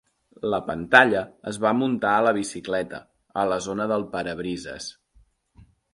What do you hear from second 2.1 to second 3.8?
a la bicicleta, a la